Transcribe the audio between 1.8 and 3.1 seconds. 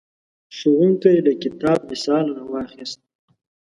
مثال راواخیست.